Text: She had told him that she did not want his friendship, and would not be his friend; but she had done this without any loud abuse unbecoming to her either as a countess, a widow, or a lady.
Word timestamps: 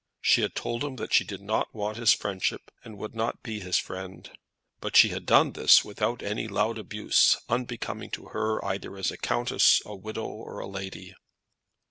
She 0.19 0.41
had 0.41 0.55
told 0.55 0.83
him 0.83 0.95
that 0.95 1.13
she 1.13 1.23
did 1.23 1.41
not 1.41 1.75
want 1.75 1.97
his 1.97 2.11
friendship, 2.11 2.71
and 2.83 2.97
would 2.97 3.13
not 3.13 3.43
be 3.43 3.59
his 3.59 3.77
friend; 3.77 4.31
but 4.79 4.95
she 4.97 5.09
had 5.09 5.27
done 5.27 5.51
this 5.51 5.85
without 5.85 6.23
any 6.23 6.47
loud 6.47 6.79
abuse 6.79 7.37
unbecoming 7.49 8.09
to 8.17 8.29
her 8.29 8.65
either 8.65 8.97
as 8.97 9.11
a 9.11 9.17
countess, 9.17 9.79
a 9.85 9.95
widow, 9.95 10.25
or 10.25 10.57
a 10.57 10.65
lady. 10.65 11.13